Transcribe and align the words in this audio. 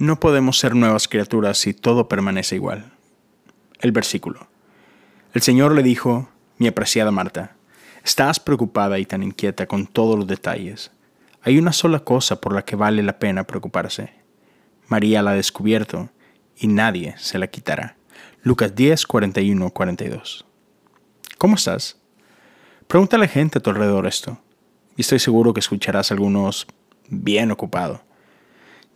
No 0.00 0.18
podemos 0.18 0.58
ser 0.58 0.74
nuevas 0.74 1.08
criaturas 1.08 1.58
si 1.58 1.74
todo 1.74 2.08
permanece 2.08 2.54
igual. 2.54 2.90
El 3.80 3.92
versículo. 3.92 4.48
El 5.34 5.42
Señor 5.42 5.74
le 5.74 5.82
dijo, 5.82 6.30
mi 6.56 6.68
apreciada 6.68 7.10
Marta, 7.10 7.54
estás 8.02 8.40
preocupada 8.40 8.98
y 8.98 9.04
tan 9.04 9.22
inquieta 9.22 9.66
con 9.66 9.86
todos 9.86 10.16
los 10.16 10.26
detalles. 10.26 10.90
Hay 11.42 11.58
una 11.58 11.74
sola 11.74 11.98
cosa 12.00 12.40
por 12.40 12.54
la 12.54 12.64
que 12.64 12.76
vale 12.76 13.02
la 13.02 13.18
pena 13.18 13.44
preocuparse. 13.44 14.14
María 14.88 15.20
la 15.20 15.32
ha 15.32 15.34
descubierto 15.34 16.08
y 16.56 16.68
nadie 16.68 17.14
se 17.18 17.38
la 17.38 17.48
quitará. 17.48 17.98
Lucas 18.42 18.74
10, 18.74 19.04
41, 19.04 19.68
42. 19.68 20.46
¿Cómo 21.36 21.56
estás? 21.56 21.98
Pregunta 22.88 23.16
a 23.16 23.20
la 23.20 23.28
gente 23.28 23.58
a 23.58 23.62
tu 23.62 23.68
alrededor 23.68 24.06
esto, 24.06 24.38
y 24.96 25.02
estoy 25.02 25.18
seguro 25.18 25.52
que 25.52 25.60
escucharás 25.60 26.10
algunos 26.10 26.66
bien 27.10 27.50
ocupado 27.50 28.00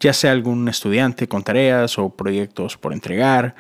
ya 0.01 0.13
sea 0.13 0.33
algún 0.33 0.69
estudiante 0.69 1.29
con 1.29 1.43
tareas 1.43 1.99
o 1.99 2.11
proyectos 2.11 2.77
por 2.77 2.93
entregar, 2.93 3.55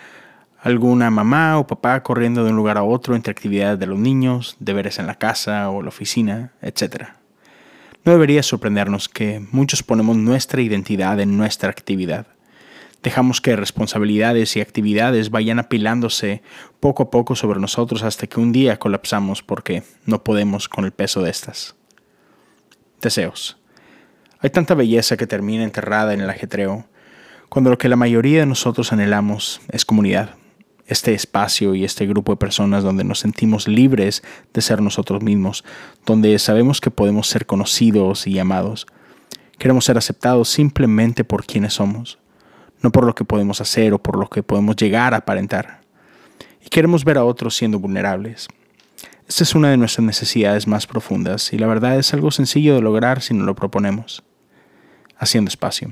alguna 0.61 1.11
mamá 1.11 1.59
o 1.59 1.67
papá 1.67 2.03
corriendo 2.03 2.45
de 2.45 2.51
un 2.51 2.57
lugar 2.57 2.79
a 2.79 2.83
otro 2.83 3.15
entre 3.15 3.33
actividades 3.33 3.79
de 3.79 3.87
los 3.87 3.99
niños, 3.99 4.57
deberes 4.59 4.99
en 4.99 5.07
la 5.07 5.17
casa 5.17 5.71
o 5.71 5.83
la 5.83 5.89
oficina, 5.89 6.53
etc. 6.63 7.09
No 8.05 8.13
debería 8.13 8.43
sorprendernos 8.43 9.09
que 9.09 9.47
muchos 9.53 9.83
ponemos 9.83 10.17
nuestra 10.17 10.63
identidad 10.63 11.21
en 11.21 11.37
nuestra 11.37 11.71
actividad. 11.71 12.27
Dejamos 13.03 13.43
que 13.43 13.55
responsabilidades 13.57 14.57
y 14.57 14.63
actividades 14.63 15.31
vayan 15.31 15.59
apilándose 15.59 16.43
poco 16.81 17.03
a 17.03 17.11
poco 17.11 17.37
sobre 17.37 17.61
nosotros 17.61 18.03
hasta 18.03 18.27
que 18.27 18.41
un 18.41 18.51
día 18.51 18.79
colapsamos 18.79 19.43
porque 19.43 19.83
no 20.07 20.25
podemos 20.25 20.71
con 20.71 20.87
el 20.87 20.93
peso 20.93 21.21
de 21.21 21.31
estas. 21.31 21.77
Deseos. 23.03 23.59
Hay 24.45 24.51
tanta 24.51 24.75
belleza 24.75 25.17
que 25.17 25.27
termina 25.27 25.65
enterrada 25.65 26.13
en 26.13 26.21
el 26.21 26.29
ajetreo, 26.29 26.85
cuando 27.49 27.71
lo 27.71 27.79
que 27.79 27.89
la 27.89 27.97
mayoría 27.97 28.41
de 28.41 28.47
nosotros 28.47 28.93
anhelamos 28.93 29.63
es 29.71 29.87
comunidad, 29.87 30.35
este 30.87 31.15
espacio 31.15 31.75
y 31.75 31.83
este 31.83 32.05
grupo 32.07 32.33
de 32.33 32.37
personas 32.37 32.85
donde 32.85 33.05
nos 33.05 33.21
sentimos 33.21 33.67
libres 33.67 34.23
de 34.53 34.61
ser 34.61 34.83
nosotros 34.83 35.23
mismos, 35.23 35.65
donde 36.05 36.39
sabemos 36.39 36.83
que 36.83 36.91
podemos 36.91 37.27
ser 37.27 37.47
conocidos 37.47 38.27
y 38.27 38.39
amados. 38.39 38.87
Queremos 39.57 39.87
ser 39.87 39.97
aceptados 39.97 40.51
simplemente 40.51 41.25
por 41.25 41.47
quienes 41.47 41.73
somos, 41.73 42.19
no 42.83 42.93
por 42.93 43.07
lo 43.07 43.15
que 43.15 43.25
podemos 43.25 43.63
hacer 43.63 43.95
o 43.95 43.99
por 43.99 44.19
lo 44.19 44.29
que 44.29 44.43
podemos 44.43 44.77
llegar 44.77 45.15
a 45.15 45.19
aparentar. 45.19 45.81
Y 46.63 46.69
queremos 46.69 47.07
ver 47.07 47.17
a 47.17 47.25
otros 47.25 47.57
siendo 47.57 47.79
vulnerables. 47.79 48.49
Esta 49.27 49.43
es 49.43 49.55
una 49.55 49.71
de 49.71 49.79
nuestras 49.79 50.05
necesidades 50.05 50.67
más 50.67 50.87
profundas 50.87 51.51
y 51.55 51.57
la 51.57 51.67
verdad 51.67 51.99
es 51.99 52.13
algo 52.13 52.31
sencillo 52.31 52.75
de 52.75 52.83
lograr 52.83 53.23
si 53.23 53.33
nos 53.33 53.47
lo 53.47 53.55
proponemos 53.55 54.23
haciendo 55.19 55.49
espacio. 55.49 55.91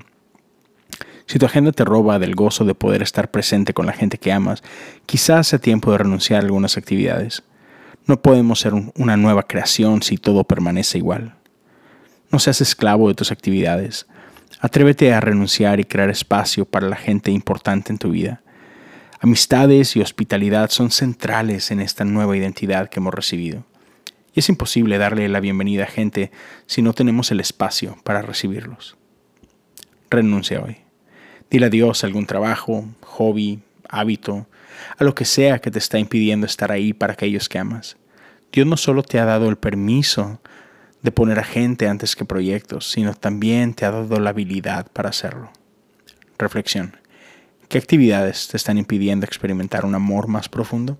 Si 1.27 1.39
tu 1.39 1.47
agenda 1.47 1.73
te 1.73 1.84
roba 1.84 2.19
del 2.19 2.34
gozo 2.34 2.65
de 2.65 2.75
poder 2.75 3.03
estar 3.03 3.31
presente 3.31 3.73
con 3.73 3.87
la 3.87 3.92
gente 3.92 4.19
que 4.19 4.33
amas, 4.33 4.62
quizás 5.06 5.48
sea 5.48 5.59
tiempo 5.59 5.92
de 5.92 5.98
renunciar 5.98 6.41
a 6.41 6.45
algunas 6.45 6.77
actividades. 6.77 7.43
No 8.06 8.20
podemos 8.20 8.61
ser 8.61 8.75
una 8.75 9.17
nueva 9.17 9.45
creación 9.45 10.03
si 10.03 10.17
todo 10.17 10.45
permanece 10.45 10.98
igual. 10.98 11.37
No 12.31 12.39
seas 12.39 12.61
esclavo 12.61 13.09
de 13.09 13.15
tus 13.15 13.31
actividades. 13.31 14.06
Atrévete 14.61 15.12
a 15.15 15.20
renunciar 15.20 15.81
y 15.81 15.84
crear 15.84 16.11
espacio 16.11 16.65
para 16.65 16.89
la 16.89 16.97
gente 16.97 17.31
importante 17.31 17.93
en 17.93 17.98
tu 17.98 18.11
vida. 18.11 18.43
Amistades 19.20 19.95
y 19.97 20.00
hospitalidad 20.00 20.70
son 20.70 20.91
centrales 20.91 21.70
en 21.70 21.81
esta 21.81 22.05
nueva 22.05 22.37
identidad 22.37 22.91
que 22.91 22.98
hemos 22.98 23.15
recibido. 23.15 23.65
Y 24.34 24.41
es 24.41 24.48
imposible 24.48 24.98
darle 24.98 25.28
la 25.28 25.41
bienvenida 25.41 25.84
a 25.84 25.87
gente 25.87 26.33
si 26.67 26.83
no 26.83 26.93
tenemos 26.93 27.31
el 27.31 27.41
espacio 27.41 27.97
para 28.03 28.23
recibirlos 28.23 28.97
renuncia 30.12 30.62
hoy. 30.62 30.78
Dile 31.50 31.66
adiós 31.66 32.02
a 32.02 32.06
algún 32.06 32.27
trabajo, 32.27 32.86
hobby, 33.00 33.60
hábito, 33.88 34.46
a 34.96 35.04
lo 35.04 35.14
que 35.14 35.24
sea 35.24 35.58
que 35.58 35.70
te 35.70 35.78
está 35.78 35.98
impidiendo 35.98 36.46
estar 36.46 36.72
ahí 36.72 36.92
para 36.92 37.12
aquellos 37.14 37.48
que 37.48 37.58
amas. 37.58 37.96
Dios 38.53 38.66
no 38.66 38.76
solo 38.76 39.03
te 39.03 39.19
ha 39.19 39.25
dado 39.25 39.48
el 39.48 39.56
permiso 39.56 40.41
de 41.03 41.10
poner 41.10 41.38
a 41.38 41.44
gente 41.44 41.88
antes 41.88 42.14
que 42.14 42.25
proyectos, 42.25 42.91
sino 42.91 43.14
también 43.14 43.75
te 43.75 43.84
ha 43.84 43.91
dado 43.91 44.20
la 44.20 44.31
habilidad 44.31 44.87
para 44.92 45.09
hacerlo. 45.09 45.50
Reflexión. 46.38 46.97
¿Qué 47.69 47.78
actividades 47.78 48.48
te 48.48 48.56
están 48.56 48.78
impidiendo 48.78 49.26
experimentar 49.26 49.84
un 49.84 49.94
amor 49.94 50.28
más 50.28 50.48
profundo? 50.48 50.98